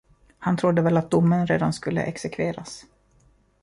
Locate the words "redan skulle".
1.47-2.03